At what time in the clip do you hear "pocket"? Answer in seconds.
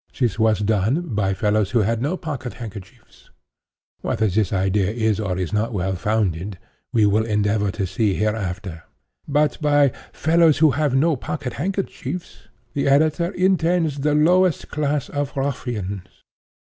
2.17-2.53, 11.15-11.53